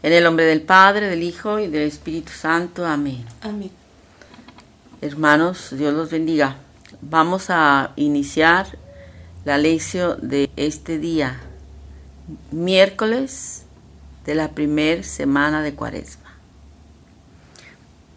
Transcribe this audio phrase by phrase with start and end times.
[0.00, 2.86] En el nombre del Padre, del Hijo y del Espíritu Santo.
[2.86, 3.24] Amén.
[3.40, 3.72] Amén.
[5.00, 6.56] Hermanos, Dios los bendiga.
[7.00, 8.78] Vamos a iniciar
[9.44, 11.40] la lección de este día,
[12.52, 13.64] miércoles
[14.24, 16.32] de la primera semana de Cuaresma.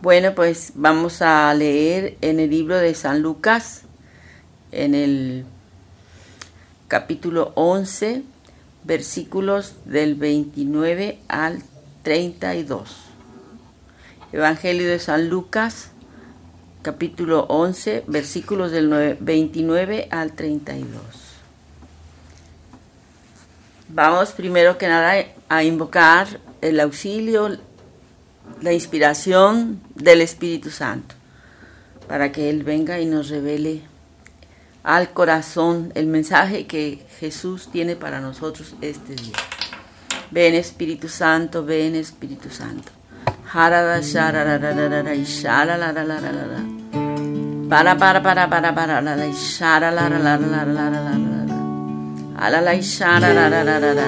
[0.01, 3.83] Bueno, pues vamos a leer en el libro de San Lucas,
[4.71, 5.45] en el
[6.87, 8.21] capítulo 11,
[8.83, 11.63] versículos del 29 al
[12.03, 12.89] 32.
[14.31, 15.91] Evangelio de San Lucas,
[16.81, 21.01] capítulo 11, versículos del 29 al 32.
[23.89, 27.57] Vamos primero que nada a invocar el auxilio,
[28.61, 31.15] la inspiración del Espíritu Santo,
[32.07, 33.81] para que Él venga y nos revele
[34.83, 39.35] al corazón el mensaje que Jesús tiene para nosotros este día.
[40.31, 42.89] Ven Espíritu Santo, ven Espíritu Santo.
[45.13, 46.61] Y sharalalararara.
[47.69, 50.37] Para para para para para la la y sharalalararara.
[52.39, 54.05] Alala y shararararara.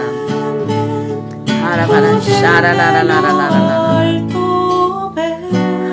[1.61, 3.93] Para para sharalalararara.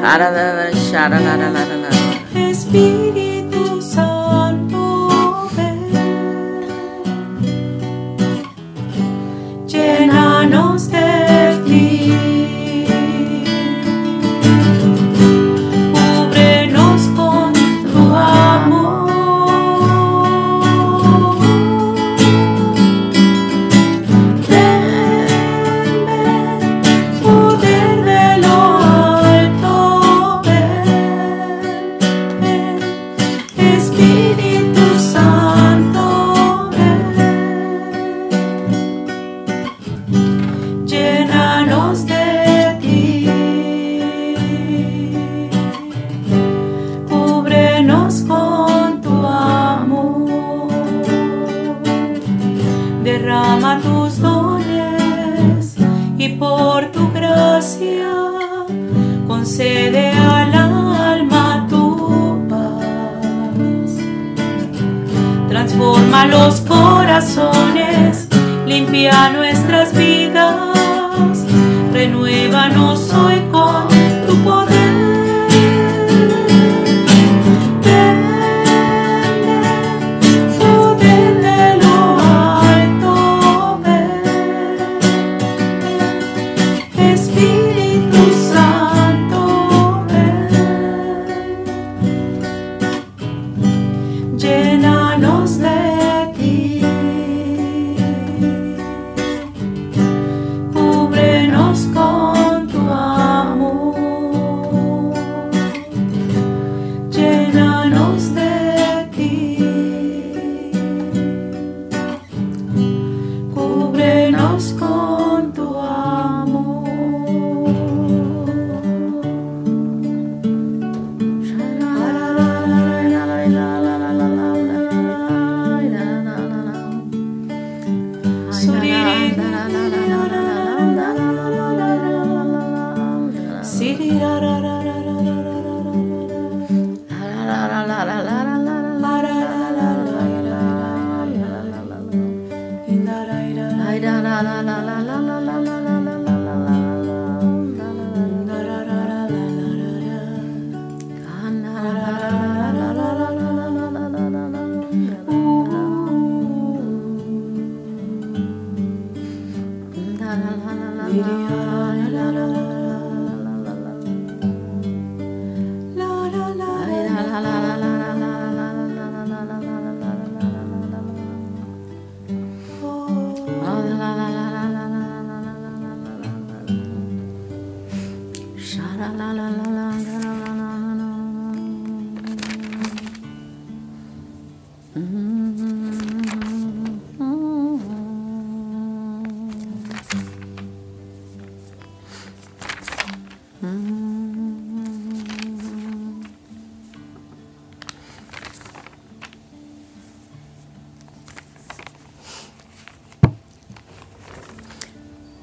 [0.05, 1.91] Harada sharalalararara.
[2.37, 3.30] Espíritu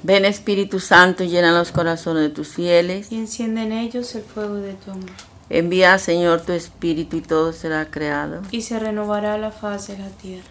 [0.08, 3.12] Ven Espíritu Santo, llena los corazones de tus fieles.
[3.12, 5.10] y enciende en ellos el fuego de tu amor.
[5.50, 8.40] Envía, Señor, tu Espíritu y todo será creado.
[8.50, 10.48] Y se renovará la faz de la tierra.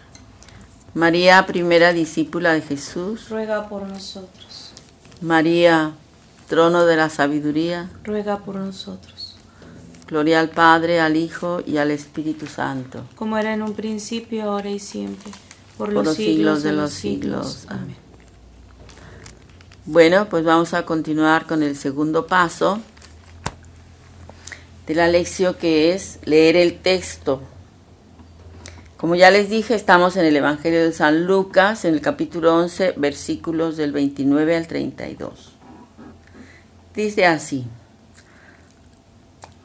[0.94, 3.30] María, primera discípula de Jesús.
[3.30, 4.70] Ruega por nosotros.
[5.22, 5.90] María,
[6.48, 9.34] trono de la sabiduría, ruega por nosotros.
[10.06, 13.02] gloria al Padre, al Hijo y al Espíritu Santo.
[13.16, 15.32] Como era en un principio, ahora y siempre,
[15.76, 17.66] por, Por los siglos de los siglos.
[17.66, 18.07] Amén.
[19.90, 22.78] Bueno, pues vamos a continuar con el segundo paso
[24.86, 27.40] de la lección que es leer el texto.
[28.98, 32.96] Como ya les dije, estamos en el Evangelio de San Lucas, en el capítulo 11,
[32.98, 35.54] versículos del 29 al 32.
[36.94, 37.64] Dice así,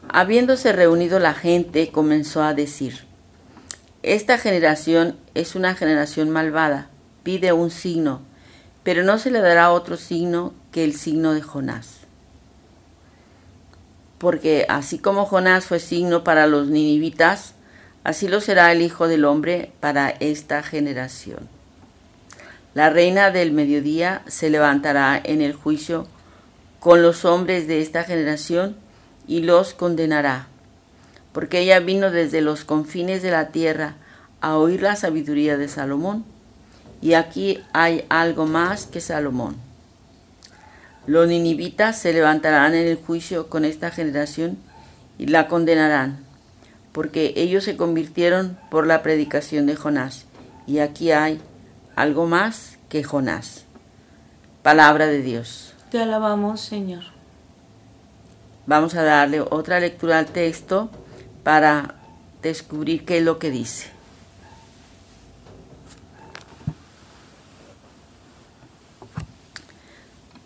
[0.08, 3.04] habiéndose reunido la gente, comenzó a decir,
[4.02, 6.88] esta generación es una generación malvada,
[7.24, 8.22] pide un signo,
[8.84, 12.00] pero no se le dará otro signo que el signo de Jonás.
[14.18, 17.54] Porque así como Jonás fue signo para los ninivitas,
[18.04, 21.48] así lo será el Hijo del Hombre para esta generación.
[22.74, 26.06] La reina del mediodía se levantará en el juicio
[26.78, 28.76] con los hombres de esta generación
[29.26, 30.48] y los condenará,
[31.32, 33.94] porque ella vino desde los confines de la tierra
[34.42, 36.24] a oír la sabiduría de Salomón,
[37.04, 39.56] y aquí hay algo más que Salomón.
[41.06, 44.56] Los ninivitas se levantarán en el juicio con esta generación
[45.18, 46.24] y la condenarán,
[46.92, 50.24] porque ellos se convirtieron por la predicación de Jonás,
[50.66, 51.42] y aquí hay
[51.94, 53.66] algo más que Jonás.
[54.62, 55.74] Palabra de Dios.
[55.90, 57.04] Te alabamos, Señor.
[58.64, 60.88] Vamos a darle otra lectura al texto
[61.42, 61.96] para
[62.40, 63.93] descubrir qué es lo que dice.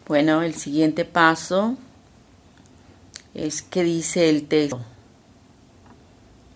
[0.09, 1.77] Bueno, el siguiente paso
[3.35, 4.81] es qué dice el texto.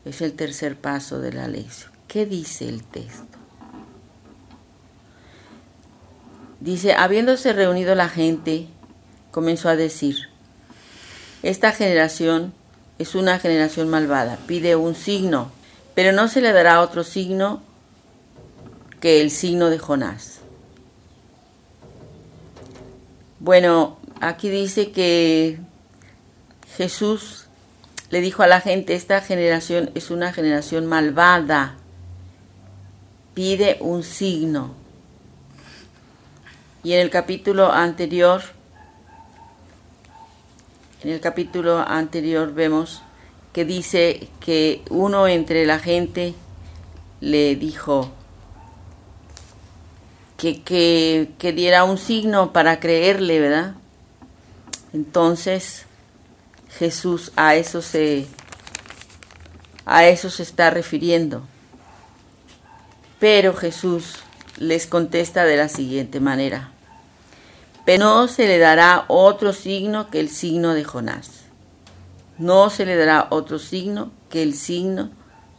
[0.06, 1.92] Es el tercer paso de la lección.
[2.08, 3.38] ¿Qué dice el texto?
[6.60, 8.68] Dice, habiéndose reunido la gente,
[9.30, 10.28] comenzó a decir,
[11.42, 12.54] esta generación
[12.98, 15.50] es una generación malvada, pide un signo,
[15.94, 17.60] pero no se le dará otro signo
[19.00, 20.41] que el signo de Jonás.
[23.44, 25.58] Bueno, aquí dice que
[26.76, 27.46] Jesús
[28.10, 31.74] le dijo a la gente, esta generación es una generación malvada,
[33.34, 34.76] pide un signo.
[36.84, 38.42] Y en el capítulo anterior,
[41.02, 43.02] en el capítulo anterior vemos
[43.52, 46.34] que dice que uno entre la gente
[47.20, 48.12] le dijo
[50.42, 53.74] que, que, que diera un signo para creerle, ¿verdad?
[54.92, 55.86] Entonces
[56.68, 58.26] Jesús a eso se
[59.86, 61.44] a eso se está refiriendo.
[63.20, 64.16] Pero Jesús
[64.58, 66.72] les contesta de la siguiente manera.
[67.84, 71.42] Pero no se le dará otro signo que el signo de Jonás.
[72.38, 75.10] No se le dará otro signo que el signo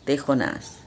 [0.05, 0.82] de Jonás.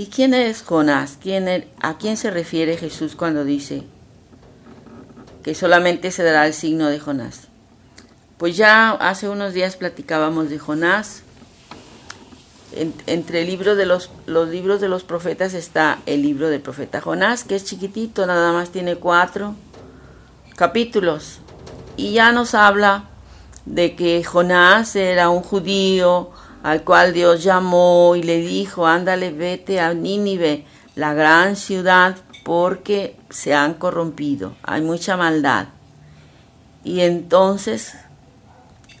[0.00, 1.18] ¿Y quién es Jonás?
[1.20, 3.82] ¿Quién es- ¿A quién se refiere Jesús cuando dice
[5.42, 7.48] que solamente se dará el signo de Jonás?
[8.38, 11.20] Pues ya hace unos días platicábamos de Jonás.
[12.72, 13.44] En- entre
[13.84, 18.24] los, los libros de los profetas está el libro del profeta Jonás, que es chiquitito,
[18.24, 19.54] nada más tiene cuatro
[20.56, 21.40] capítulos.
[21.98, 23.04] Y ya nos habla
[23.66, 26.30] de que Jonás era un judío
[26.62, 30.64] al cual Dios llamó y le dijo, ándale, vete a Nínive,
[30.94, 35.68] la gran ciudad, porque se han corrompido, hay mucha maldad.
[36.84, 37.94] Y entonces,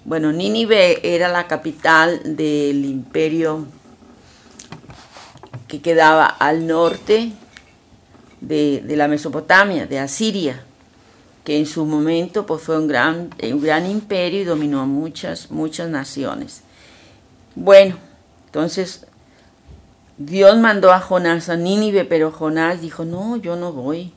[0.04, 3.66] bueno, Nínive era la capital del imperio
[5.68, 7.32] que quedaba al norte
[8.40, 10.64] de, la Mesopotamia, de Asiria
[11.44, 15.50] que en su momento pues, fue un gran, un gran imperio y dominó a muchas,
[15.50, 16.62] muchas naciones.
[17.54, 17.96] Bueno,
[18.46, 19.06] entonces
[20.18, 24.12] Dios mandó a Jonás a Nínive, pero Jonás dijo, no, yo no voy.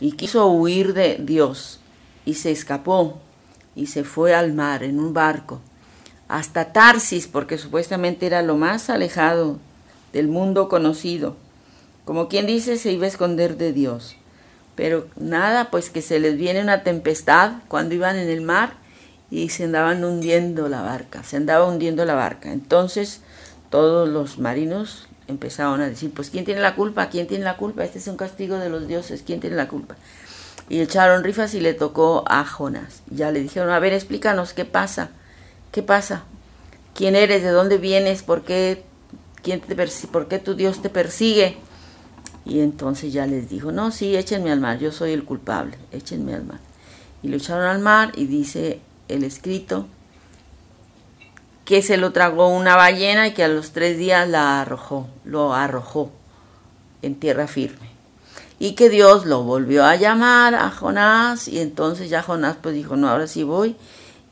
[0.00, 1.80] Y quiso huir de Dios
[2.24, 3.18] y se escapó
[3.74, 5.60] y se fue al mar en un barco
[6.28, 9.58] hasta Tarsis, porque supuestamente era lo más alejado
[10.12, 11.36] del mundo conocido.
[12.04, 14.16] Como quien dice, se iba a esconder de Dios.
[14.74, 18.74] Pero nada, pues que se les viene una tempestad cuando iban en el mar
[19.34, 22.52] y se andaban hundiendo la barca, se andaba hundiendo la barca.
[22.52, 23.20] Entonces
[23.68, 27.08] todos los marinos empezaron a decir, pues ¿quién tiene la culpa?
[27.08, 27.82] ¿Quién tiene la culpa?
[27.82, 29.96] Este es un castigo de los dioses, ¿quién tiene la culpa?
[30.68, 33.02] Y echaron rifas y le tocó a Jonás.
[33.10, 35.10] Ya le dijeron, a ver, explícanos qué pasa,
[35.72, 36.22] qué pasa,
[36.94, 38.84] quién eres, de dónde vienes, por qué,
[39.42, 39.74] quién te
[40.12, 41.56] por qué tu Dios te persigue.
[42.44, 46.34] Y entonces ya les dijo, no, sí, échenme al mar, yo soy el culpable, échenme
[46.34, 46.60] al mar.
[47.20, 49.86] y lo echaron al mar y dice el escrito
[51.64, 55.54] que se lo tragó una ballena y que a los tres días la arrojó, lo
[55.54, 56.10] arrojó
[57.02, 57.94] en tierra firme.
[58.58, 62.96] Y que Dios lo volvió a llamar a Jonás y entonces ya Jonás pues dijo,
[62.96, 63.76] no, ahora sí voy.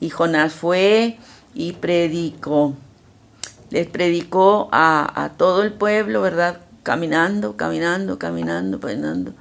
[0.00, 1.18] Y Jonás fue
[1.54, 2.74] y predicó.
[3.70, 6.60] Les predicó a, a todo el pueblo, ¿verdad?
[6.82, 9.32] Caminando, caminando, caminando, caminando.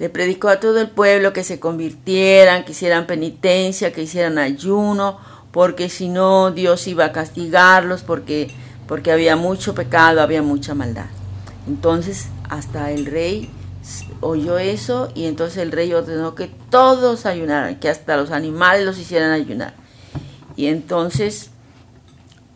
[0.00, 5.18] Le predicó a todo el pueblo que se convirtieran, que hicieran penitencia, que hicieran ayuno,
[5.52, 8.50] porque si no Dios iba a castigarlos, porque,
[8.88, 11.06] porque había mucho pecado, había mucha maldad.
[11.68, 13.50] Entonces hasta el rey
[14.20, 18.98] oyó eso y entonces el rey ordenó que todos ayunaran, que hasta los animales los
[18.98, 19.74] hicieran ayunar.
[20.56, 21.50] Y entonces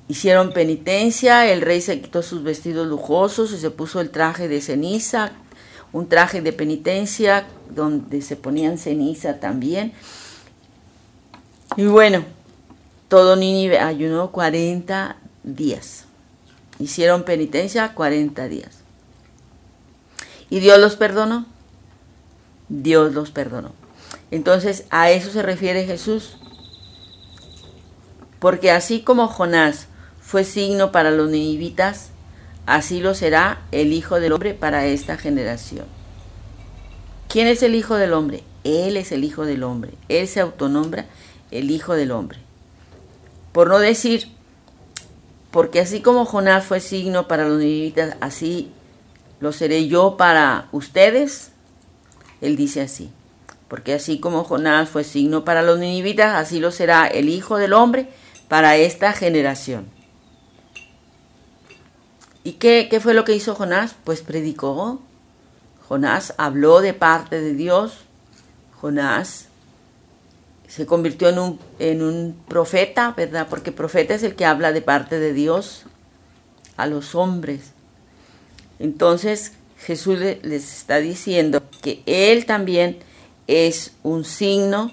[0.08, 4.62] hicieron penitencia, el rey se quitó sus vestidos lujosos y se puso el traje de
[4.62, 5.32] ceniza,
[5.94, 9.92] un traje de penitencia donde se ponían ceniza también.
[11.76, 12.24] Y bueno,
[13.06, 16.06] todo Nínive ayunó 40 días.
[16.80, 18.80] Hicieron penitencia 40 días.
[20.50, 21.46] ¿Y Dios los perdonó?
[22.68, 23.70] Dios los perdonó.
[24.32, 26.38] Entonces a eso se refiere Jesús.
[28.40, 29.86] Porque así como Jonás
[30.20, 32.10] fue signo para los ninivitas,
[32.66, 35.86] así lo será el Hijo del Hombre para esta generación.
[37.28, 38.44] ¿Quién es el Hijo del Hombre?
[38.64, 39.92] Él es el Hijo del Hombre.
[40.08, 41.06] Él se autonombra
[41.50, 42.38] el Hijo del Hombre.
[43.52, 44.28] Por no decir,
[45.50, 48.72] porque así como Jonás fue signo para los ninivitas, así
[49.40, 51.52] lo seré yo para ustedes.
[52.40, 53.10] Él dice así,
[53.68, 57.72] porque así como Jonás fue signo para los ninivitas, así lo será el Hijo del
[57.72, 58.08] Hombre
[58.48, 59.86] para esta generación.
[62.44, 63.96] ¿Y qué, qué fue lo que hizo Jonás?
[64.04, 65.00] Pues predicó.
[65.88, 68.04] Jonás habló de parte de Dios.
[68.80, 69.48] Jonás
[70.68, 73.46] se convirtió en un, en un profeta, ¿verdad?
[73.48, 75.84] Porque profeta es el que habla de parte de Dios
[76.76, 77.72] a los hombres.
[78.78, 82.98] Entonces Jesús les está diciendo que Él también
[83.46, 84.92] es un signo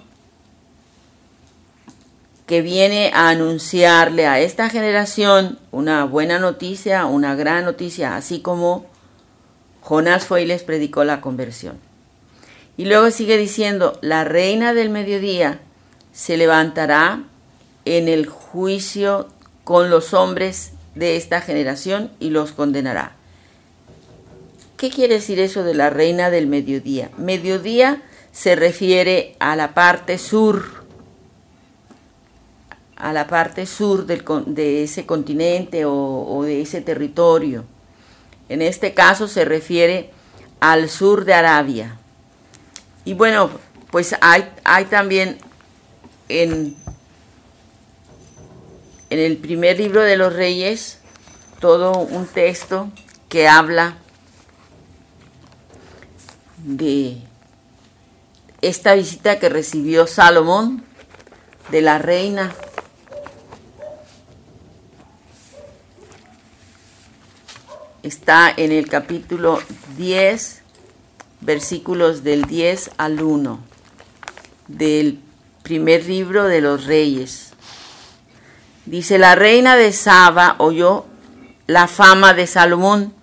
[2.51, 8.87] que viene a anunciarle a esta generación una buena noticia, una gran noticia, así como
[9.79, 11.79] Jonás fue y les predicó la conversión.
[12.75, 15.61] Y luego sigue diciendo, la reina del mediodía
[16.11, 17.23] se levantará
[17.85, 19.29] en el juicio
[19.63, 23.13] con los hombres de esta generación y los condenará.
[24.75, 27.11] ¿Qué quiere decir eso de la reina del mediodía?
[27.15, 28.01] Mediodía
[28.33, 30.80] se refiere a la parte sur,
[33.01, 37.65] a la parte sur del, de ese continente o, o de ese territorio.
[38.47, 40.11] En este caso se refiere
[40.59, 41.97] al sur de Arabia.
[43.03, 43.49] Y bueno,
[43.89, 45.39] pues hay, hay también
[46.29, 46.75] en,
[49.09, 50.99] en el primer libro de los reyes
[51.59, 52.89] todo un texto
[53.29, 53.97] que habla
[56.57, 57.17] de
[58.61, 60.83] esta visita que recibió Salomón
[61.71, 62.53] de la reina.
[68.03, 69.61] Está en el capítulo
[69.95, 70.63] 10,
[71.41, 73.59] versículos del 10 al 1
[74.67, 75.19] del
[75.61, 77.53] primer libro de los reyes.
[78.87, 81.05] Dice, la reina de Saba oyó
[81.67, 83.13] la fama de Salomón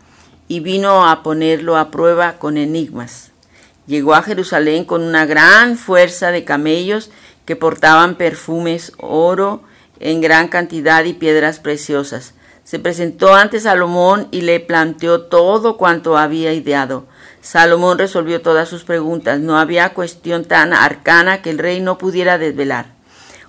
[0.46, 3.32] y vino a ponerlo a prueba con enigmas.
[3.88, 7.10] Llegó a Jerusalén con una gran fuerza de camellos
[7.46, 9.60] que portaban perfumes, oro
[9.98, 12.34] en gran cantidad y piedras preciosas.
[12.68, 17.06] Se presentó ante Salomón y le planteó todo cuanto había ideado.
[17.40, 19.40] Salomón resolvió todas sus preguntas.
[19.40, 22.92] No había cuestión tan arcana que el rey no pudiera desvelar.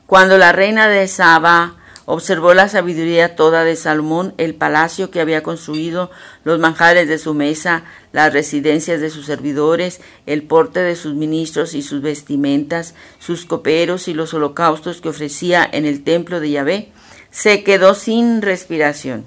[0.05, 5.43] Cuando la reina de Saba observó la sabiduría toda de Salomón, el palacio que había
[5.43, 6.11] construido,
[6.45, 7.83] los manjares de su mesa,
[8.13, 14.07] las residencias de sus servidores, el porte de sus ministros y sus vestimentas, sus coperos
[14.07, 16.93] y los holocaustos que ofrecía en el templo de Yahvé,
[17.31, 19.25] se quedó sin respiración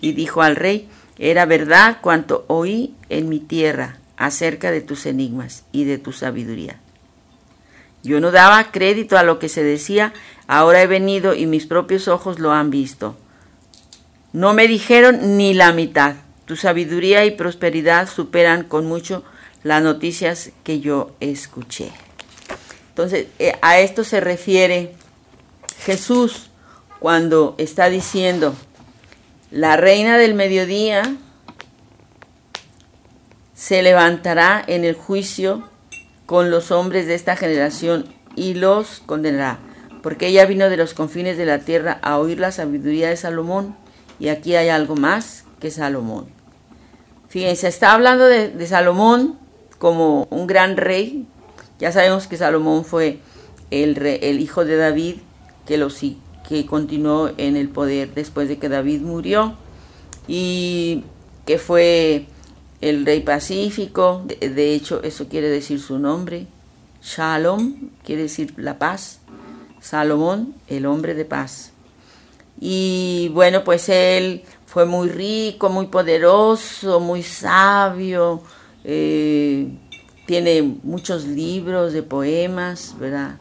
[0.00, 0.88] y dijo al rey,
[1.18, 6.78] era verdad cuanto oí en mi tierra acerca de tus enigmas y de tu sabiduría.
[8.02, 10.12] Yo no daba crédito a lo que se decía,
[10.46, 13.16] ahora he venido y mis propios ojos lo han visto.
[14.32, 16.16] No me dijeron ni la mitad.
[16.46, 19.24] Tu sabiduría y prosperidad superan con mucho
[19.62, 21.90] las noticias que yo escuché.
[22.90, 24.94] Entonces, eh, a esto se refiere
[25.84, 26.49] Jesús
[27.00, 28.54] cuando está diciendo,
[29.50, 31.02] la reina del mediodía
[33.54, 35.68] se levantará en el juicio
[36.26, 39.58] con los hombres de esta generación y los condenará,
[40.02, 43.74] porque ella vino de los confines de la tierra a oír la sabiduría de Salomón,
[44.18, 46.28] y aquí hay algo más que Salomón.
[47.28, 49.38] Fíjense, está hablando de, Salomón
[49.78, 51.26] como un gran rey.
[51.78, 53.20] Ya sabemos que Salomón fue
[53.70, 55.16] el, rey, el hijo de David,
[55.64, 55.88] que, lo,
[56.50, 59.54] que continuó en el poder después de que David murió,
[60.26, 61.04] y
[61.46, 62.26] que fue
[62.80, 66.48] el rey pacífico, de, hecho eso quiere decir su nombre,
[67.02, 69.20] Shalom quiere decir la paz,
[69.80, 71.70] Salomón, el hombre de paz.
[72.60, 78.42] Y bueno, pues él fue muy rico, muy poderoso, muy sabio,
[78.82, 79.68] eh,
[80.26, 83.38] tiene muchos libros de poemas, ¿verdad?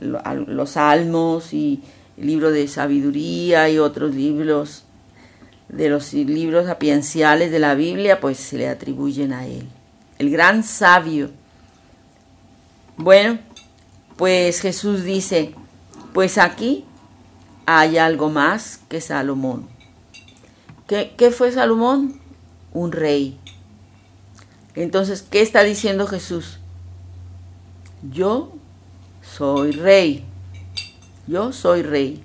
[0.00, 1.82] Los salmos y
[2.16, 4.84] el libro de sabiduría y otros libros
[5.68, 9.68] de los libros sapienciales de la Biblia, pues se le atribuyen a él.
[10.18, 11.30] El gran sabio.
[12.96, 13.38] Bueno,
[14.16, 15.54] pues Jesús dice,
[16.14, 16.84] pues aquí
[17.66, 19.68] hay algo más que Salomón.
[20.86, 22.20] ¿Qué, qué fue Salomón?
[22.72, 23.38] Un rey.
[24.74, 26.58] Entonces, ¿qué está diciendo Jesús?
[28.02, 28.52] Yo
[29.36, 30.24] soy rey.
[31.26, 32.22] Yo soy rey.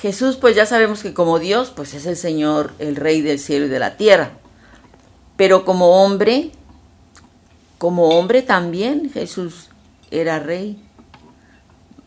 [0.00, 3.66] Jesús, pues ya sabemos que como Dios, pues es el Señor, el Rey del cielo
[3.66, 4.30] y de la tierra.
[5.36, 6.52] Pero como hombre,
[7.78, 9.70] como hombre también Jesús
[10.10, 10.82] era rey.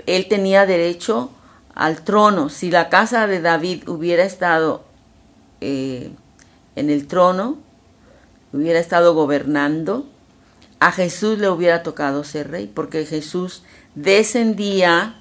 [0.05, 1.32] Él tenía derecho
[1.75, 2.50] al trono.
[2.50, 4.86] Si la casa de David hubiera estado
[5.62, 6.12] eh,
[6.75, 7.58] en el trono,
[8.53, 10.08] hubiera estado gobernando,
[10.84, 13.63] a Jesús le hubiera tocado ser rey, porque Jesús
[13.96, 15.16] descendía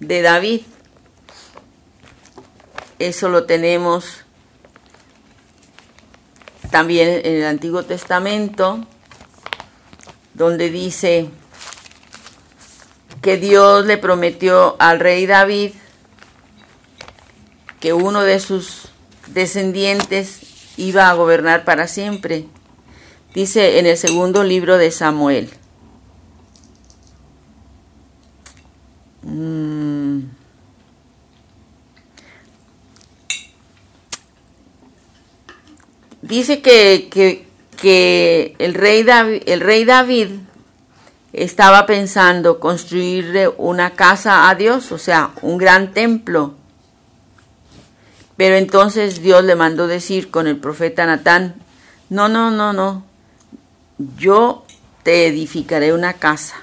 [0.00, 0.60] de David.
[2.98, 4.18] Eso lo tenemos
[6.70, 8.86] también en el Antiguo Testamento,
[10.34, 11.30] donde dice
[13.22, 15.72] que Dios le prometió al rey David
[17.80, 18.88] que uno de sus
[19.28, 20.40] descendientes
[20.76, 22.46] iba a gobernar para siempre.
[23.34, 25.50] Dice en el segundo libro de Samuel.
[29.22, 30.20] Mm.
[36.22, 37.46] Dice que,
[38.58, 40.28] el, rey David, el rey David
[41.32, 46.54] estaba pensando construirle una casa a Dios, o sea, un gran templo.
[48.36, 51.54] Pero entonces Dios le mandó decir con el profeta Natán,
[52.08, 53.04] no, no, no, no,
[54.16, 54.64] yo
[55.02, 56.56] te edificaré una casa.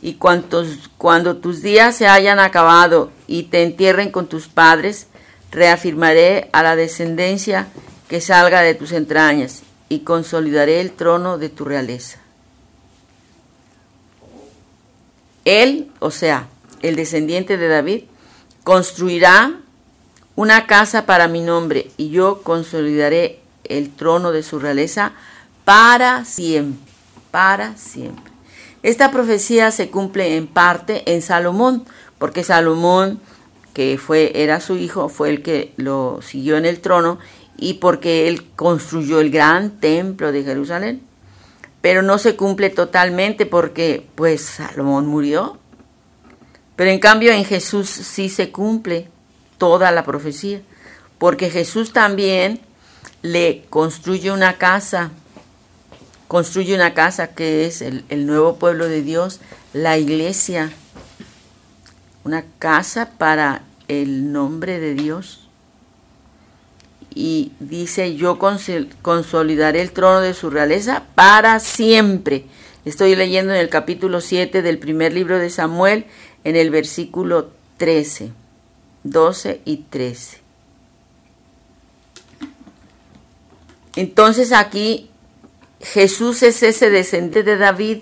[0.00, 5.08] Y cuantos, cuando tus días se hayan acabado y te entierren con tus padres,
[5.50, 7.68] reafirmaré a la descendencia
[8.08, 12.18] que salga de tus entrañas, y consolidaré el trono de tu realeza.
[15.44, 16.48] Él, o sea,
[16.82, 18.04] el descendiente de David,
[18.64, 19.52] construirá
[20.36, 25.12] una casa para mi nombre, y yo consolidaré el trono de su realeza
[25.64, 26.92] para siempre,
[27.30, 28.32] para siempre.
[28.82, 31.84] Esta profecía se cumple en parte en Salomón,
[32.18, 33.20] porque Salomón,
[33.72, 37.18] que fue, era su hijo, fue el que lo siguió en el trono
[37.56, 41.02] y porque él construyó el gran templo de Jerusalén.
[41.80, 45.58] Pero no se cumple totalmente porque pues Salomón murió.
[46.76, 49.08] Pero en cambio en Jesús sí se cumple
[49.58, 50.60] toda la profecía,
[51.18, 52.60] porque Jesús también
[53.22, 55.12] le construye una casa,
[56.28, 59.40] construye una casa que es el, nuevo pueblo de Dios,
[59.72, 60.72] la iglesia,
[62.24, 65.40] una casa para el nombre de Dios
[67.14, 72.46] y dice, yo consolidaré el trono de su realeza para siempre.
[72.84, 76.06] Estoy leyendo en el capítulo 7 del primer libro de Samuel,
[76.42, 78.32] en el versículo 13,
[79.04, 80.38] 12 y 13.
[83.96, 85.10] Entonces aquí
[85.84, 87.98] Jesús es ese descendiente de David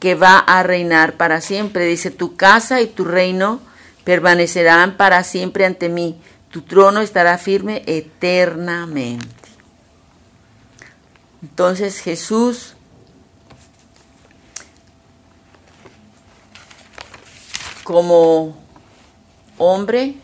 [0.00, 1.86] que va a reinar para siempre.
[1.86, 3.60] Dice, tu casa y tu reino
[4.04, 6.20] permanecerán para siempre ante mí
[6.54, 9.26] tu trono estará firme eternamente.
[11.42, 12.74] Entonces Jesús
[17.82, 18.56] como
[19.58, 20.14] hombre,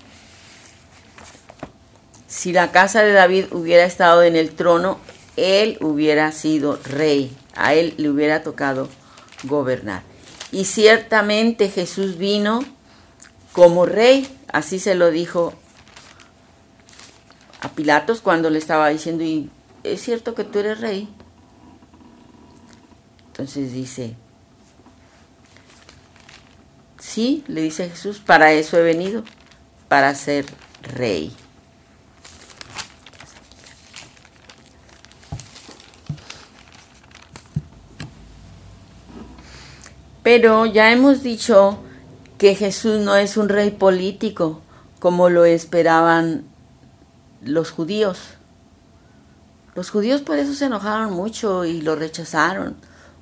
[2.29, 5.00] si la casa de David hubiera estado en el trono,
[5.40, 8.88] él hubiera sido rey, a él le hubiera tocado
[9.44, 10.03] gobernar.
[10.53, 12.61] Y ciertamente Jesús vino
[13.53, 15.55] como rey, así se lo dijo
[17.61, 19.50] a Pilatos cuando le estaba diciendo, ¿y
[19.85, 21.09] es cierto que tú eres rey?
[23.29, 24.16] Entonces dice,
[27.11, 29.24] Sí, le dice Jesús, para eso he venido,
[29.88, 30.44] para ser
[30.83, 31.35] rey.
[40.33, 41.81] Pero ya hemos dicho
[42.38, 44.61] que Jesús no es un rey político
[45.01, 46.45] como lo esperaban
[47.43, 48.21] los judíos.
[49.75, 52.77] Los judíos por eso se enojaron mucho y lo rechazaron,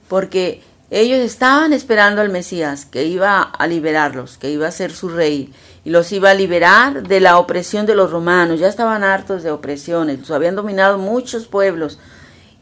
[0.06, 5.08] porque ellos estaban esperando al Mesías, que iba a liberarlos, que iba a ser su
[5.08, 5.50] rey,
[5.86, 8.60] y los iba a liberar de la opresión de los romanos.
[8.60, 11.98] Ya estaban hartos de opresiones, habían dominado muchos pueblos,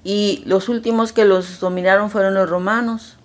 [0.05, 3.16] y los últimos que los dominaron fueron los romanos.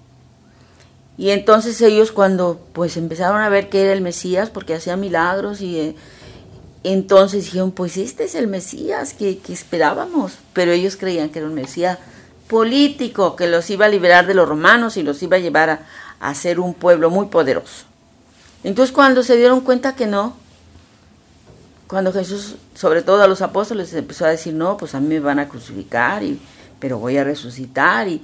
[1.18, 5.62] Y entonces ellos cuando pues empezaron a ver que era el Mesías, porque hacía milagros,
[5.62, 5.96] y eh,
[6.84, 11.48] entonces dijeron, pues este es el Mesías que, que esperábamos, pero ellos creían que era
[11.48, 12.00] un Mesías
[12.48, 15.86] político que los iba a liberar de los romanos y los iba a llevar a,
[16.20, 17.86] a ser un pueblo muy poderoso.
[18.64, 20.36] Entonces cuando se dieron cuenta que no,
[21.88, 25.20] cuando Jesús, sobre todo a los apóstoles, empezó a decir, no, pues a mí me
[25.20, 26.40] van a crucificar, y,
[26.80, 28.22] pero voy a resucitar, y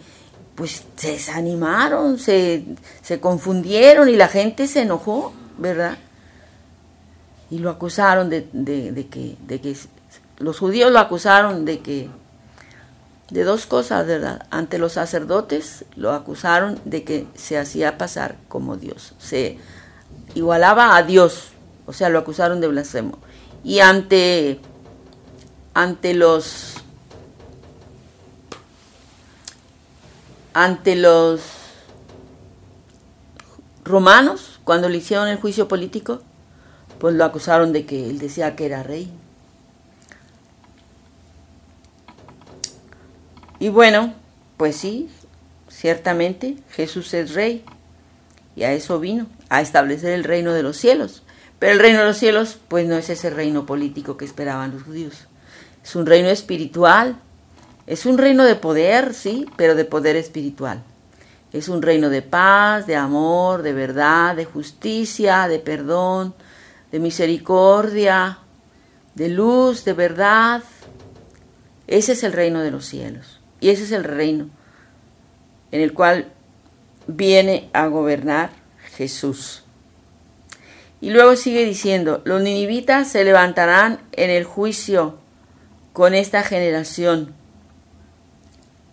[0.57, 2.65] pues se desanimaron, se,
[3.03, 5.99] se confundieron y la gente se enojó, ¿verdad?
[7.51, 9.77] Y lo acusaron de, de, que, de que,
[10.39, 12.09] los judíos lo acusaron de que
[13.29, 14.47] de dos cosas, ¿verdad?
[14.49, 19.59] Ante los sacerdotes lo acusaron de que se hacía pasar como Dios, se
[20.33, 21.49] igualaba a Dios,
[21.85, 23.19] o sea, lo acusaron de blasfemo.
[23.63, 24.59] Y ante,
[25.75, 26.76] ante los
[30.59, 31.41] ante los
[33.83, 36.23] romanos, cuando le hicieron el juicio político,
[36.97, 39.07] pues lo acusaron de que él decía que era rey.
[43.59, 44.15] Y bueno,
[44.57, 45.11] pues sí,
[45.69, 47.63] ciertamente Jesús es rey
[48.55, 51.21] y a eso vino, a establecer el reino de los cielos.
[51.59, 54.81] Pero el reino de los cielos, pues no es ese reino político que esperaban los
[54.81, 55.27] judíos.
[55.83, 57.21] Es un reino espiritual,
[57.87, 60.83] es un reino de poder, sí, pero de poder espiritual.
[61.53, 66.35] Es un reino de paz, de amor, de verdad, de justicia, de perdón,
[66.91, 68.39] de misericordia,
[69.15, 70.61] de luz, de verdad.
[71.87, 73.39] Ese es el reino de los cielos.
[73.61, 74.49] Y ese es el reino
[75.71, 76.27] en el cual
[77.07, 78.49] viene a gobernar
[78.97, 79.63] Jesús.
[80.99, 85.19] Y luego sigue diciendo, los ninivitas se levantarán en el juicio
[85.93, 87.36] con esta generación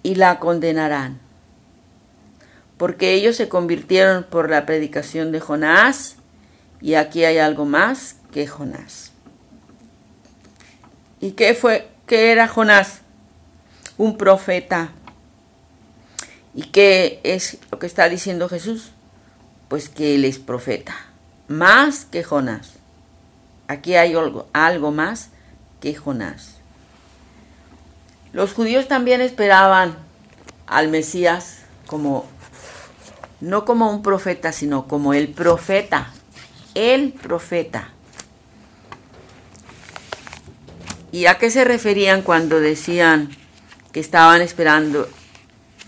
[0.05, 1.19] y la condenarán,
[2.77, 6.17] porque ellos se convirtieron por la predicación de Jonás,
[6.81, 9.11] y aquí hay algo más que Jonás.
[11.21, 11.89] ¿Y qué fue?
[12.07, 13.01] ¿Qué era Jonás?
[13.97, 14.91] un profeta.
[16.55, 18.93] ¿Y qué es lo que está diciendo Jesús?
[19.69, 20.95] Pues que él es profeta,
[21.49, 22.75] más que Jonás.
[23.67, 25.31] Aquí hay algo, algo más
[25.81, 26.54] que Jonás.
[28.35, 29.97] Los judíos también esperaban
[30.67, 32.27] al Mesías como,
[33.41, 36.11] no como un profeta, sino como el profeta,
[36.75, 37.91] el profeta.
[41.13, 43.31] ¿Y a qué se referían cuando decían
[43.93, 45.09] que estaban esperando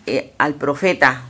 [0.07, 1.23] eh, al profeta,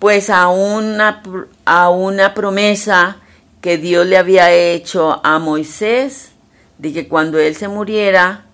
[0.00, 1.22] pues a una,
[1.64, 3.18] a una promesa
[3.60, 6.32] que Dios le había hecho a Moisés
[6.78, 8.47] de que cuando él se muriera,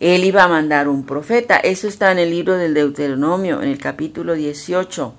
[0.00, 1.56] él iba a mandar un profeta.
[1.56, 5.14] Eso está en el libro del Deuteronomio, en el capítulo 18,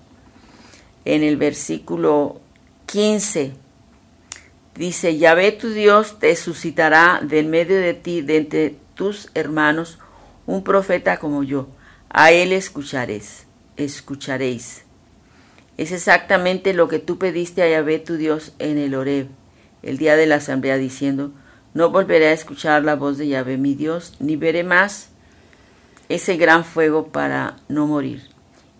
[1.06, 2.40] en el versículo
[2.86, 3.54] 15.
[4.76, 10.00] Dice, Yahvé tu Dios te suscitará de en medio de ti, de entre tus hermanos,
[10.46, 11.68] un profeta como yo.
[12.10, 14.84] A él escucharéis, escucharéis.
[15.78, 19.28] Es exactamente lo que tú pediste a Yahvé tu Dios en el Horeb,
[19.84, 21.32] el día de la asamblea, diciendo,
[21.80, 25.12] no volveré a escuchar la voz de Yahvé mi Dios, ni veré más
[26.10, 28.30] ese gran fuego para no morir.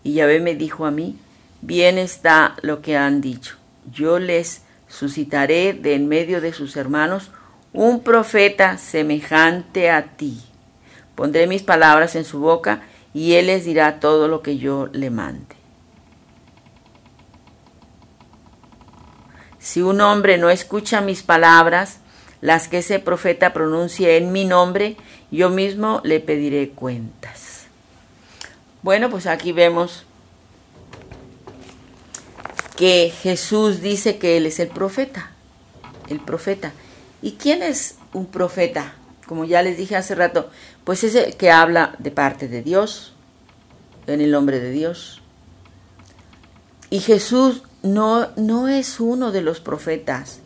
[0.04, 1.16] Y Yahvé me dijo a mí,
[1.62, 3.56] bien está lo que han dicho.
[3.90, 7.30] Yo les suscitaré de en medio de sus hermanos
[7.72, 10.38] un profeta semejante a ti.
[11.14, 12.82] Pondré mis palabras en su boca
[13.14, 15.56] y él les dirá todo lo que yo le mande.
[19.58, 22.00] Si un hombre no escucha mis palabras,
[22.40, 24.96] las que ese profeta pronuncie en mi nombre,
[25.30, 27.66] yo mismo le pediré cuentas.
[28.82, 30.04] Bueno, pues aquí vemos
[32.76, 35.32] que Jesús dice que Él es el profeta,
[36.08, 36.72] el profeta.
[37.20, 38.94] ¿Y quién es un profeta?
[39.26, 40.50] Como ya les dije hace rato,
[40.84, 43.12] pues es el que habla de parte de Dios,
[44.06, 45.20] en el nombre de Dios.
[46.88, 50.40] Y Jesús no, no es uno de los profetas,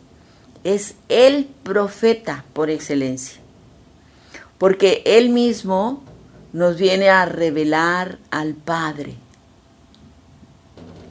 [0.65, 3.39] es el profeta por excelencia,
[4.57, 6.03] porque él mismo
[6.53, 9.15] nos viene a revelar al Padre.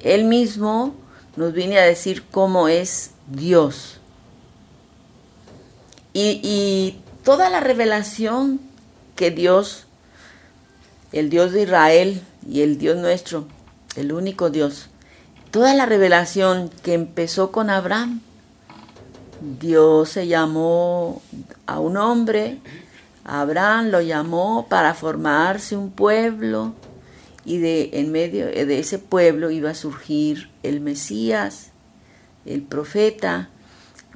[0.01, 0.95] Él mismo
[1.37, 4.01] nos viene a decir cómo es Dios.
[6.13, 8.61] Y, toda la revelación
[9.17, 9.87] que Dios,
[11.13, 13.47] el Dios de Israel y el Dios nuestro,
[13.97, 14.89] el único Dios,
[15.51, 18.21] toda la revelación que empezó con Abraham,
[19.45, 21.21] Dios se llamó
[21.67, 22.59] a un hombre,
[23.25, 26.75] Abraham lo llamó para formarse un pueblo
[27.45, 31.73] y de en medio de ese pueblo iba a surgir el Mesías,
[32.47, 33.51] el profeta,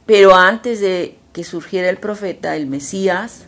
[0.06, 3.42] pero antes de que surgiera el profeta, el Mesías,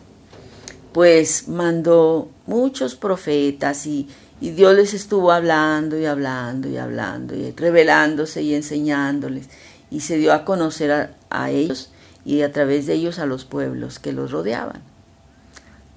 [0.93, 4.07] pues mandó muchos profetas y,
[4.39, 9.47] y Dios les estuvo hablando y hablando y hablando y revelándose y enseñándoles.
[9.89, 11.91] Y se dio a conocer a, a ellos
[12.25, 14.81] y a través de ellos a los pueblos que los rodeaban.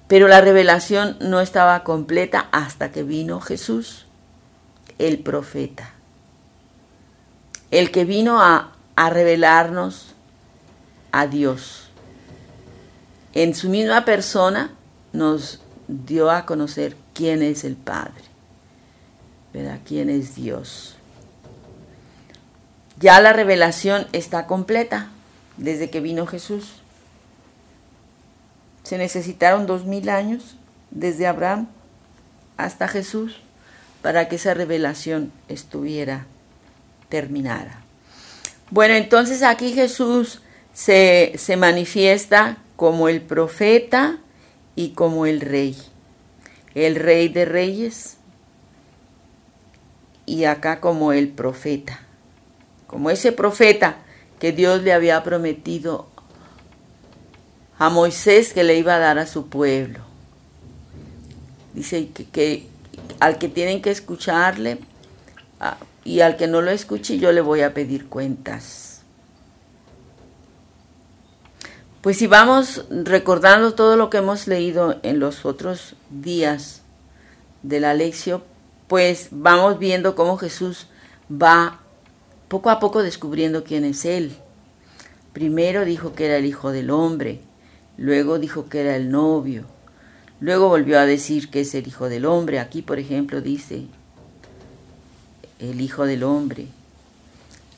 [0.07, 4.05] Pero la revelación no estaba completa hasta que vino Jesús,
[4.99, 5.91] el profeta.
[7.71, 10.13] El que vino a, a revelarnos
[11.11, 11.89] a Dios.
[13.33, 14.71] En su misma persona
[15.11, 18.25] nos dio a conocer quién es el Padre.
[19.55, 19.79] ¿verdad?
[19.85, 20.95] ¿Quién es Dios?
[22.99, 25.09] Ya la revelación está completa
[25.57, 26.81] desde que vino Jesús.
[28.83, 30.57] Se necesitaron dos mil años
[30.91, 31.67] desde Abraham
[32.57, 33.41] hasta Jesús
[34.01, 36.25] para que esa revelación estuviera
[37.09, 37.81] terminada.
[38.69, 40.41] Bueno, entonces aquí Jesús
[40.73, 44.19] se, se manifiesta como el profeta
[44.75, 45.75] y como el rey.
[46.75, 48.17] El rey de reyes
[50.25, 51.99] y acá como el profeta,
[52.87, 53.97] como ese profeta
[54.39, 56.07] que Dios le había prometido
[57.77, 59.99] a Moisés que le iba a dar a su pueblo.
[61.73, 62.67] Dice que,
[63.19, 64.79] al que tienen que escucharle
[65.59, 69.01] a, y al que no lo escuche yo le voy a pedir cuentas.
[72.01, 76.83] Pues si vamos recordando todo lo que hemos leído en los otros días
[77.63, 78.43] de la lección,
[78.87, 80.85] pues vamos viendo cómo Jesús
[81.31, 81.79] va
[82.47, 84.35] poco a poco descubriendo quién es Él.
[85.33, 87.41] Primero dijo que era el Hijo del Hombre,
[87.97, 89.65] luego dijo que era el novio,
[90.39, 92.59] luego volvió a decir que es el Hijo del Hombre.
[92.59, 93.85] Aquí, por ejemplo, dice
[95.59, 96.67] el Hijo del Hombre.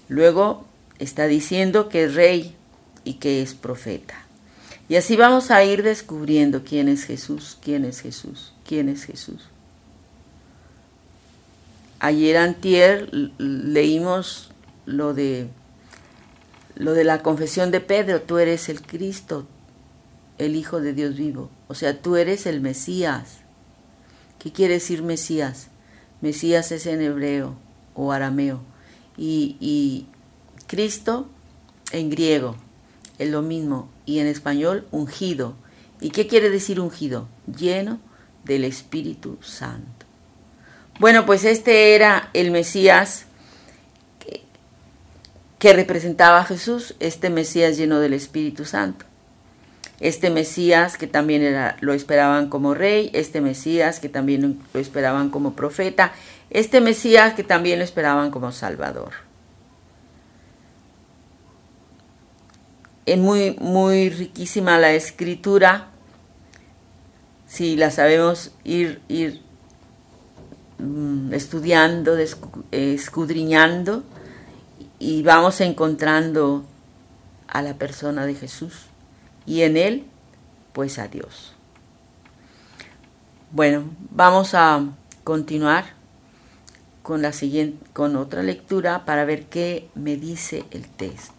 [0.08, 0.66] Luego
[1.00, 2.56] está diciendo que es rey
[3.04, 4.16] y que es profeta.
[4.90, 9.42] Y así vamos a ir descubriendo quién es Jesús, quién es Jesús, quién es Jesús.
[12.00, 14.47] Ayer antier leímos
[14.88, 15.50] lo de
[16.76, 19.48] lo de la confesión de Pedro, tú eres el Cristo,
[20.38, 21.50] el Hijo de Dios vivo.
[21.68, 23.40] O sea, tú eres el Mesías.
[24.40, 25.70] ¿Qué quiere decir Mesías?
[26.22, 27.56] Mesías es en hebreo
[27.96, 28.62] o arameo.
[29.18, 30.06] Y, y
[30.68, 31.28] Cristo
[31.92, 32.56] en griego
[33.18, 33.90] es lo mismo.
[34.06, 35.56] Y en español, ungido.
[36.00, 37.28] ¿Y qué quiere decir ungido?
[37.48, 38.00] Lleno
[38.46, 40.06] del Espíritu Santo.
[41.00, 43.27] Bueno, pues este era el Mesías
[45.60, 49.06] que, representaba a Jesús, este Mesías lleno del Espíritu Santo.
[50.00, 55.30] Este Mesías que también era, lo esperaban como rey, este Mesías que también lo esperaban
[55.30, 56.14] como profeta,
[56.50, 59.14] este Mesías que también lo esperaban como Salvador.
[63.06, 65.88] Es muy, muy riquísima la escritura,
[67.48, 69.42] si la sabemos ir, ir
[70.80, 72.16] Mm, estudiando,
[72.72, 74.04] escudriñando
[75.00, 76.64] y vamos encontrando
[77.48, 78.74] a la persona de Jesús
[79.46, 80.06] y en él
[80.74, 81.54] pues a Dios.
[83.52, 84.84] Bueno, vamos a
[85.24, 85.86] continuar
[87.02, 91.34] con la siguiente con otra lectura para ver qué me dice el texto.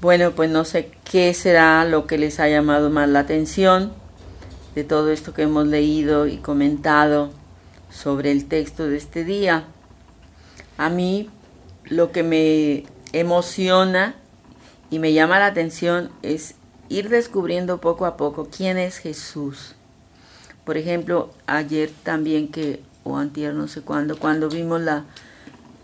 [0.00, 3.92] Bueno, pues no sé qué será lo que les ha llamado más la atención
[4.74, 7.30] de todo esto que hemos leído y comentado
[7.92, 9.64] sobre el texto de este día.
[10.78, 11.28] A mí
[11.84, 14.14] lo que me emociona
[14.90, 16.54] y me llama la atención es
[16.88, 19.74] ir descubriendo poco a poco quién es Jesús.
[20.64, 25.04] Por ejemplo, ayer también que, o antier no sé cuándo, cuando vimos la,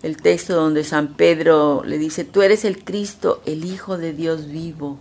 [0.03, 4.49] el texto donde San Pedro le dice, tú eres el Cristo, el Hijo de Dios
[4.49, 4.99] vivo.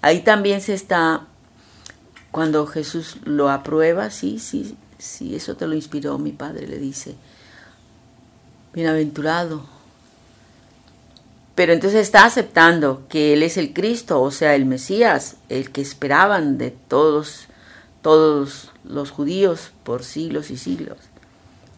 [0.00, 1.26] Ahí también se está
[2.30, 7.16] cuando Jesús lo aprueba, sí, sí, sí, eso te lo inspiró mi padre, le dice,
[8.72, 9.64] bienaventurado.
[11.56, 15.82] Pero entonces está aceptando que Él es el Cristo, o sea, el Mesías, el que
[15.82, 17.46] esperaban de todos,
[18.00, 20.98] todos los judíos por siglos y siglos.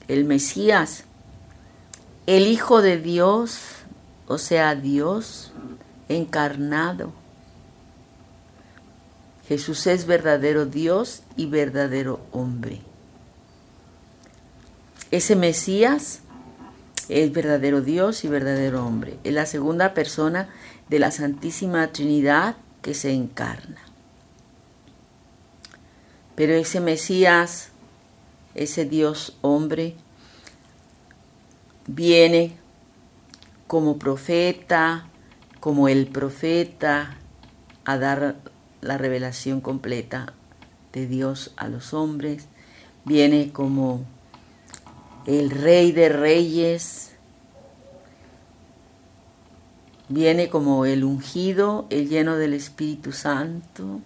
[0.07, 1.05] El Mesías,
[2.27, 3.59] el Hijo de Dios,
[4.29, 5.51] o sea, Dios
[6.09, 7.13] encarnado.
[9.49, 12.81] Jesús es verdadero Dios y verdadero hombre.
[15.14, 16.22] Ese Mesías
[17.09, 19.16] es verdadero Dios y verdadero hombre.
[19.22, 20.48] Es la segunda persona
[20.88, 23.81] de la Santísima Trinidad que se encarna.
[26.35, 27.68] Pero ese Mesías,
[28.57, 29.94] ese Dios hombre,
[31.87, 32.57] viene
[33.68, 35.07] como profeta,
[35.61, 37.18] como el profeta,
[37.85, 38.35] a dar
[38.81, 40.33] la revelación completa
[40.92, 42.48] de Dios a los hombres,
[43.05, 44.12] viene como
[45.27, 47.13] el rey de reyes,
[50.09, 54.01] viene como el ungido, el lleno del Espíritu Santo,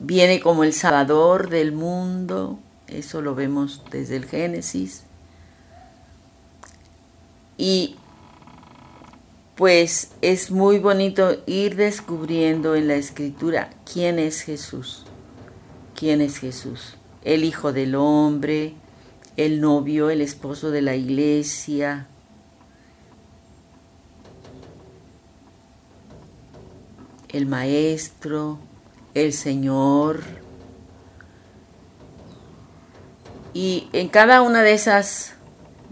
[0.00, 5.04] viene como el salvador del mundo, eso lo vemos desde el Génesis.
[7.56, 7.96] Y
[9.56, 15.04] pues es muy bonito ir descubriendo en la escritura quién es Jesús,
[15.96, 18.74] quién es Jesús, el Hijo del Hombre,
[19.38, 22.08] el novio, el esposo de la iglesia,
[27.28, 28.58] el maestro,
[29.14, 30.22] el Señor.
[33.54, 35.34] Y en cada una de esas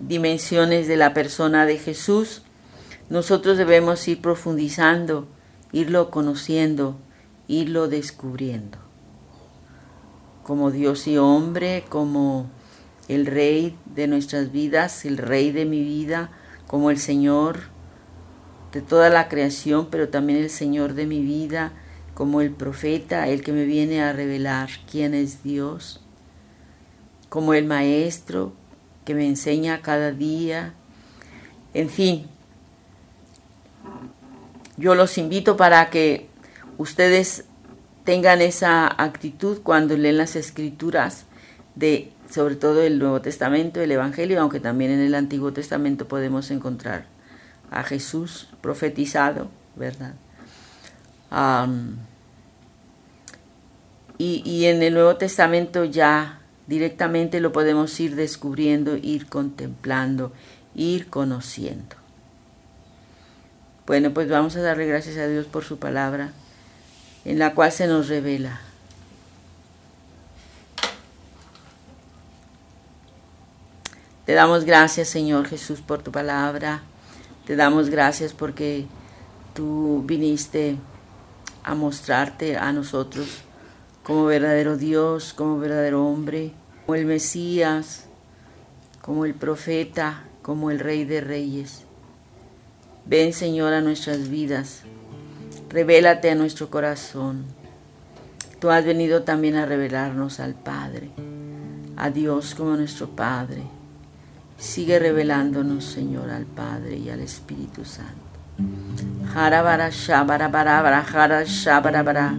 [0.00, 2.42] dimensiones de la persona de Jesús,
[3.10, 5.28] nosotros debemos ir profundizando,
[5.70, 6.96] irlo conociendo,
[7.46, 8.78] irlo descubriendo.
[10.42, 12.55] Como Dios y hombre, como
[13.08, 16.30] el Rey de nuestras vidas, el Rey de mi vida,
[16.66, 17.60] como el Señor
[18.72, 21.72] de toda la creación, pero también el Señor de mi vida,
[22.14, 26.02] como el profeta, el que me viene a revelar quién es Dios,
[27.28, 28.52] como el Maestro
[29.04, 30.74] que me enseña cada día,
[31.74, 32.26] en fin,
[34.76, 36.28] yo los invito para que
[36.78, 37.44] ustedes
[38.04, 41.26] tengan esa actitud cuando leen las escrituras
[41.74, 46.50] de sobre todo el Nuevo Testamento, el Evangelio, aunque también en el Antiguo Testamento podemos
[46.50, 47.06] encontrar
[47.70, 50.14] a Jesús profetizado, ¿verdad?
[54.18, 60.32] y, y en el Nuevo Testamento ya directamente lo podemos ir descubriendo, ir contemplando,
[60.74, 61.96] ir conociendo.
[63.86, 66.32] Bueno, pues vamos a darle gracias a Dios por su palabra,
[67.24, 68.60] en la cual se nos revela.
[74.26, 76.82] Te damos gracias, Señor Jesús, por tu palabra.
[77.46, 78.86] Te damos gracias porque
[79.54, 80.78] tú viniste
[81.62, 83.28] a mostrarte a nosotros
[84.02, 86.50] como verdadero Dios, como verdadero hombre,
[86.84, 88.06] como el Mesías,
[89.00, 91.84] como el profeta, como el Rey de Reyes.
[93.04, 94.82] Ven Señor a nuestras vidas,
[95.68, 97.44] revélate a nuestro corazón.
[98.58, 101.10] Tú has venido también a revelarnos al Padre,
[101.96, 103.75] a Dios como nuestro Padre.
[104.58, 108.26] Sigue revelándonos, Señor, al Padre y al Espíritu Santo.
[109.34, 112.34] Harabara shabara bara bara hara shabara bara.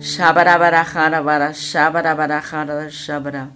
[0.00, 3.48] Shabara bara hara bara shabara bara hara shabara.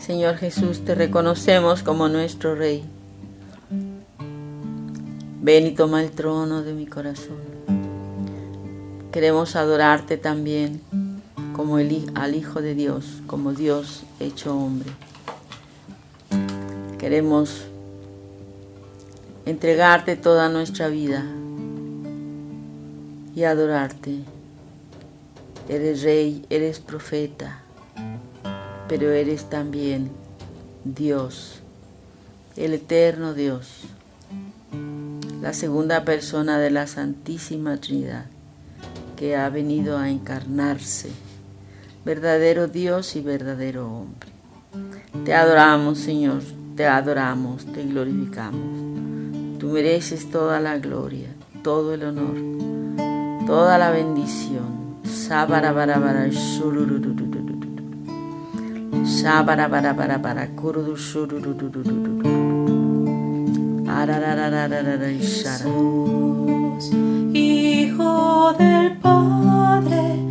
[0.00, 2.84] Señor Jesús, te reconocemos como nuestro Rey.
[5.42, 7.36] Ven y toma el trono de mi corazón.
[9.10, 10.80] Queremos adorarte también
[11.54, 14.90] como el, al Hijo de Dios, como Dios hecho hombre.
[16.98, 17.64] Queremos
[19.46, 21.26] entregarte toda nuestra vida
[23.34, 24.20] y adorarte.
[25.68, 27.62] Eres rey, eres profeta
[28.88, 30.10] pero eres también
[30.84, 31.60] Dios,
[32.56, 33.82] el eterno Dios,
[35.42, 38.24] la segunda persona de la Santísima Trinidad,
[39.16, 41.10] que ha venido a encarnarse,
[42.04, 44.30] verdadero Dios y verdadero hombre.
[45.24, 46.42] Te adoramos, Señor,
[46.76, 49.58] te adoramos, te glorificamos.
[49.58, 51.28] Tú mereces toda la gloria,
[51.62, 54.78] todo el honor, toda la bendición.
[59.08, 62.68] Shabara bara bara bara kurudu shurudu du du du du du
[65.18, 66.90] Jesús,
[67.32, 70.27] Hijo del Padre,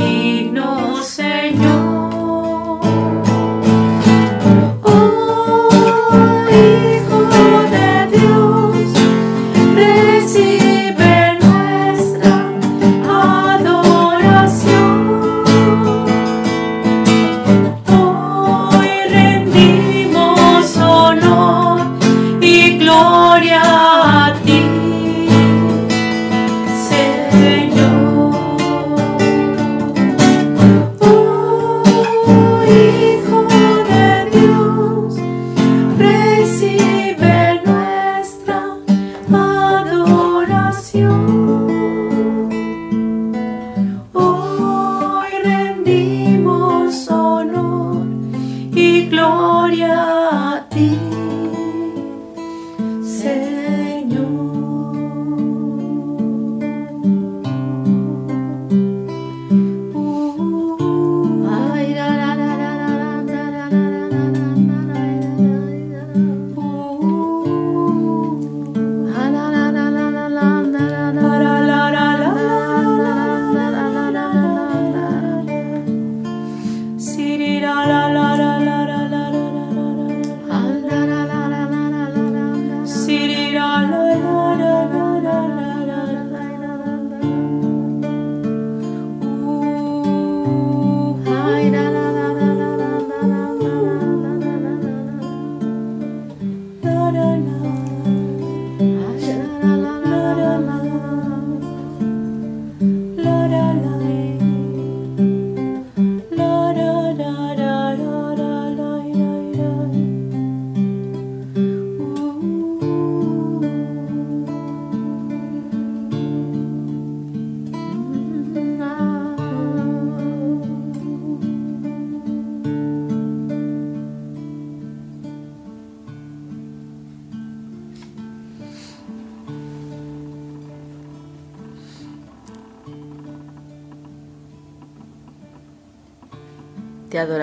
[0.00, 1.69] digno Señor.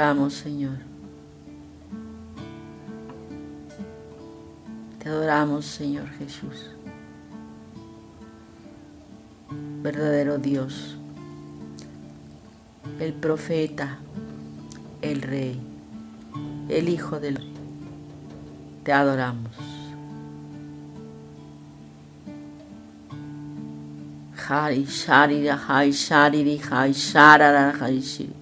[0.07, 0.77] Adoramos, Señor.
[4.99, 6.71] Te adoramos, Señor Jesús.
[9.81, 10.97] Verdadero Dios,
[12.99, 13.97] el profeta,
[15.01, 15.59] el rey,
[16.69, 17.53] el Hijo del Rey.
[18.83, 19.51] Te adoramos.
[24.47, 28.36] Hari Shari Hai Shari Hai Shara Hai Shiri.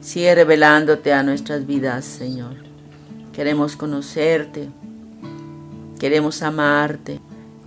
[0.00, 2.56] Sigue revelándote a nuestras vidas, Señor.
[3.32, 4.68] Queremos conocerte,
[6.00, 7.20] queremos amarte,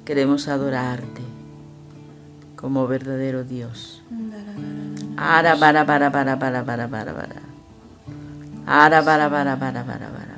[0.03, 1.21] queremos adorarte
[2.57, 4.03] como verdadero Dios.
[5.15, 7.48] Ara para para para para.
[8.71, 10.28] あらばらばらばらばらばら。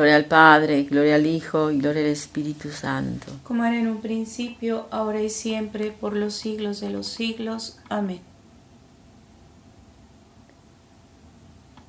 [0.00, 3.26] Gloria al Padre, gloria al Hijo y gloria al Espíritu Santo.
[3.42, 7.78] Como era en un principio, ahora y siempre, por los siglos de los siglos.
[7.90, 8.20] Amén.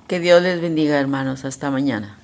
[0.09, 1.45] Que Dios les bendiga, hermanos.
[1.45, 2.17] Hasta mañana.